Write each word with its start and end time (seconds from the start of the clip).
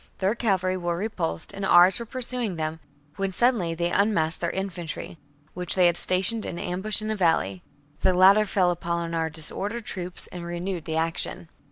Their 0.17 0.33
cavalry 0.33 0.77
were 0.77 0.97
repulsed 0.97 1.51
and 1.53 1.63
ours 1.63 1.99
were 1.99 2.07
pursuing 2.07 2.55
them, 2.55 2.79
when 3.17 3.31
suddenly 3.31 3.75
they 3.75 3.91
un 3.91 4.11
masked 4.15 4.41
their 4.41 4.49
infantry, 4.49 5.19
which 5.53 5.75
they 5.75 5.85
had 5.85 5.95
stationed 5.95 6.43
in 6.43 6.57
ambush 6.57 7.03
in 7.03 7.11
a 7.11 7.15
valley. 7.15 7.61
The 7.99 8.15
latter 8.15 8.47
fell 8.47 8.71
upon 8.71 9.13
our 9.13 9.29
disordered 9.29 9.85
troops 9.85 10.25
and 10.31 10.43
renewed 10.43 10.85
the 10.85 10.95
action. 10.95 11.49